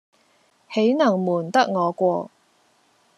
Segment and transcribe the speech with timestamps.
[0.67, 2.31] 豈能瞞得我過。